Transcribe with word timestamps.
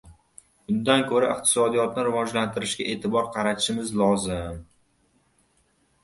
Undan 0.75 1.01
ko‘ra 1.09 1.27
iqtisodiyotni 1.33 2.05
rivojlantirishga 2.07 2.87
e’tibor 2.93 3.27
qaratishimiz 3.35 3.91
lozim. 4.01 4.57